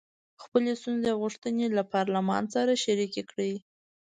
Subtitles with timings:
[0.43, 3.53] خپلې ستونزې او غوښتنې له پارلمان سره شریکې کړي.